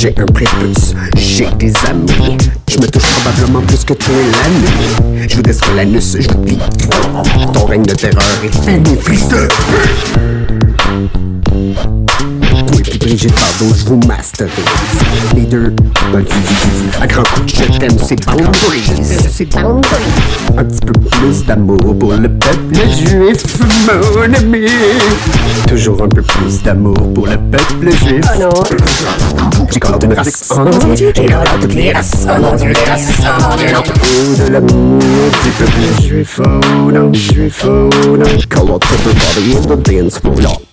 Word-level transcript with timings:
J'ai 0.00 0.14
un 0.16 0.24
prépuce, 0.24 0.94
j'ai 1.14 1.46
des 1.58 1.74
amis. 1.86 2.38
Je 2.70 2.78
me 2.78 2.86
touche 2.86 3.02
probablement 3.02 3.60
plus 3.60 3.84
que 3.84 3.92
toi 3.92 4.14
la 4.14 4.48
nuit. 4.48 5.28
Je 5.28 5.36
vous 5.36 5.42
descends 5.42 5.74
l'anus, 5.76 6.16
je 6.18 6.26
vous 6.26 6.42
dis. 6.42 6.58
Ton 7.52 7.66
règne 7.66 7.82
de 7.82 7.92
terreur 7.92 8.24
est 8.42 8.64
fini, 8.64 8.96
fils 9.04 9.28
de 9.28 9.46
Bardot, 13.28 13.74
je 13.76 13.84
vous 13.84 14.00
masterise. 14.08 14.50
Les 15.34 15.42
deux, 15.42 15.74
le 16.12 16.22
cul 16.22 16.34
À 17.02 17.06
grand 17.06 17.22
coup 17.22 17.40
de 17.42 17.50
je 17.50 17.78
t'aime, 17.78 17.98
c'est 17.98 18.24
boundaries. 18.24 18.90
C'est 19.30 19.44
boundaries. 19.44 20.04
Un 20.56 20.64
petit 20.64 20.80
peu 20.80 20.92
plus 20.92 21.44
d'amour 21.44 21.98
pour 21.98 22.14
le 22.14 22.28
peuple 22.28 22.88
juif, 22.88 23.58
mon 23.86 24.32
ami. 24.34 24.66
Toujours 25.68 26.02
un 26.02 26.08
peu 26.08 26.22
plus 26.22 26.62
d'amour 26.62 26.94
pour 27.12 27.26
le 27.26 27.36
peuple 27.36 27.90
juif. 27.90 28.24
Oh 28.34 28.40
non. 28.40 29.66
J'ai 29.70 29.80
collé 29.80 29.98
une 30.06 30.12
race 30.14 30.50
en 30.52 30.66
entier. 30.66 31.12
J'ai 31.14 31.26
collé 31.26 31.34
toutes 31.60 31.74
les 31.74 31.92
races. 31.92 32.26
Oh 32.26 32.40
mon 32.40 32.56
dieu, 32.56 32.68
les 32.68 32.90
races. 32.90 33.12
Oh 33.20 33.42
mon 33.50 33.56
dieu. 33.56 33.68
Oh, 33.76 34.44
de 34.46 34.52
l'amour 34.52 34.98
du 35.44 35.50
peuple 35.58 36.02
juif. 36.02 36.40
Oh 36.42 36.90
non, 36.90 37.12
juif. 37.12 37.66
Oh 37.66 38.16
non. 38.16 38.24
Call 38.48 38.70
out 38.70 38.84
everybody 38.92 39.56
in 39.56 39.66
the 39.66 39.76
dance 39.82 40.18
floor. 40.18 40.69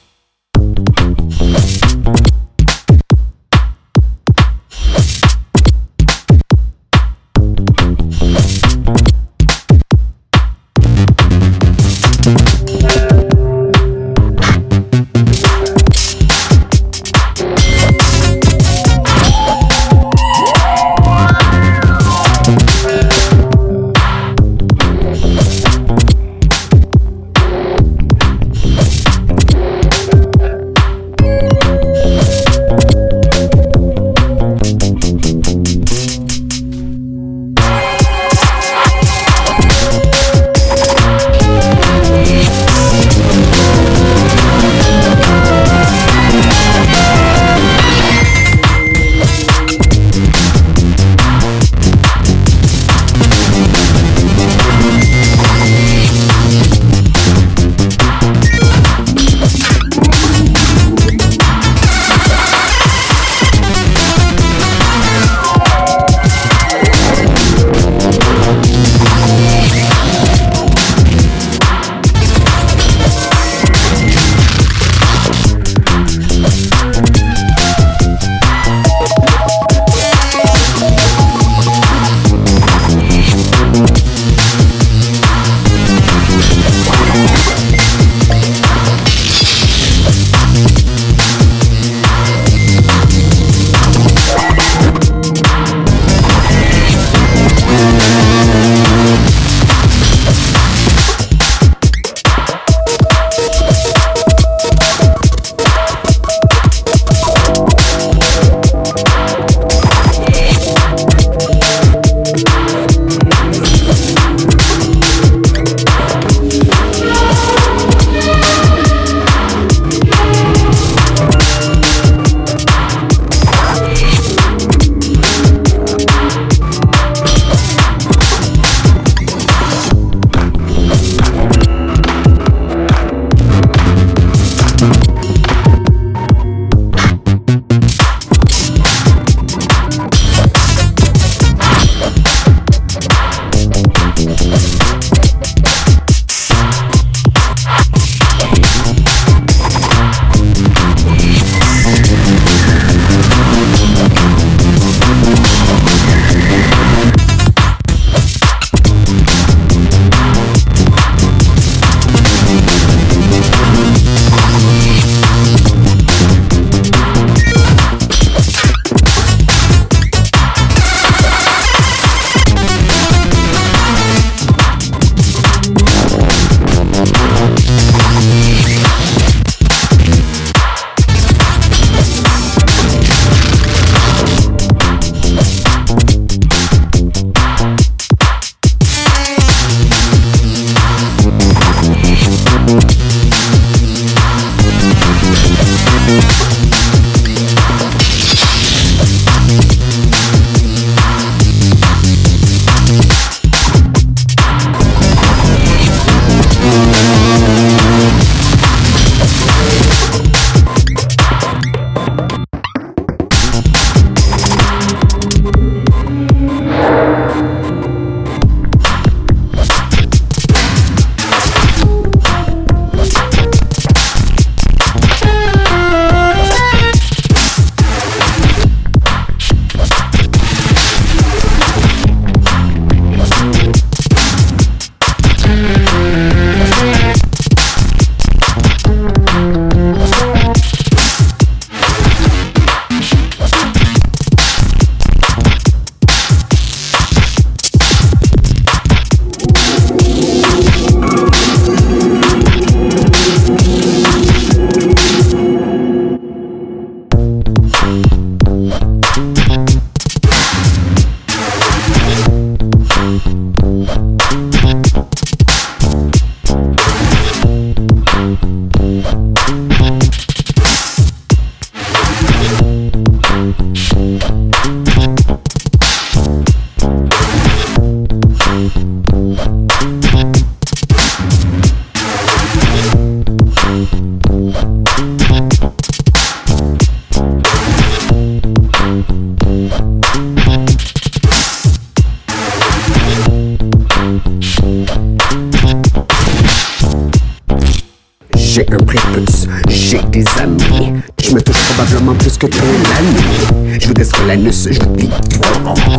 Des 300.11 300.25
amis. 300.41 300.93
Je 301.23 301.33
me 301.33 301.41
touche 301.41 301.57
probablement 301.69 302.13
plus 302.15 302.37
que 302.37 302.47
ton 302.47 302.57
ami. 302.97 303.79
Je 303.79 303.87
vous 303.87 303.93
descends 303.93 304.25
l'anus, 304.27 304.67
je 304.71 304.79
vous 304.79 304.95
dis. 304.95 305.09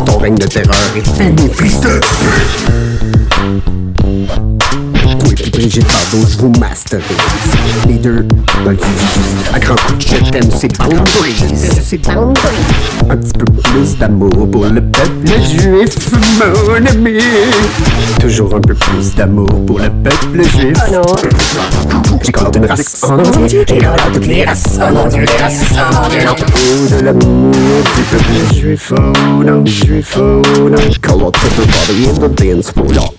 Ton 0.06 0.18
règne 0.18 0.36
de 0.36 0.46
terreur 0.46 0.76
est 0.96 1.06
fini, 1.16 1.48
fils 1.54 1.80
de 1.80 2.00
et 5.30 5.34
puis 5.34 5.50
Brigitte 5.50 5.86
Bardot, 5.86 6.26
je 6.28 6.38
vous 6.38 6.52
masterise. 6.58 7.04
Les 7.86 7.94
deux 7.94 8.26
dans 8.64 8.70
le. 8.70 8.78
À 9.52 9.58
grand 9.58 9.74
coup 9.76 9.94
de 9.94 10.00
je 10.00 10.30
t'aime, 10.30 10.50
c'est 10.56 10.76
boundaries. 10.78 11.44
C'est 11.82 11.98
boundaries. 11.98 12.56
Un 13.08 13.16
petit 13.16 13.32
peu 13.32 13.44
plus 13.44 13.96
d'amour 13.98 14.50
pour 14.50 14.66
le 14.66 14.80
peuple 14.80 15.26
juif, 15.26 16.10
mon 16.68 16.86
ami. 16.86 17.18
Toujours 18.20 18.54
un 18.54 18.60
peu 18.60 18.74
plus 18.74 19.14
d'amour 19.14 19.48
pour 19.66 19.78
le 19.78 19.90
peuple 19.90 20.42
juif. 20.42 20.76
J'ai 20.88 20.96
encore 22.26 22.50
une 22.56 22.66
race 22.66 23.04
en 23.04 23.18
entier. 23.18 23.64
J'ai 23.68 23.86
encore 23.86 24.12
toutes 24.12 24.26
les 24.26 24.44
races 24.44 24.78
en 24.78 24.96
entier. 24.96 25.20
Les 25.20 25.42
races 25.42 25.72
en 25.72 26.04
entier. 26.04 26.20
Oh, 26.28 26.94
de 26.94 27.04
l'amour 27.04 27.52
du 27.52 28.02
peuple 28.10 28.54
juif. 28.54 28.92
Oh 28.96 29.42
non, 29.44 29.64
juif. 29.64 30.16
Oh 30.18 30.42
non. 30.68 30.78
Call 31.00 31.22
out 31.22 31.34
to 31.34 31.48
the 31.48 31.66
body 31.66 32.08
in 32.08 32.14
the 32.20 32.28
dance 32.34 32.70
floor. 32.70 33.17